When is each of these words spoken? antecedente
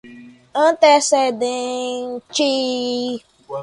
antecedente 0.67 3.21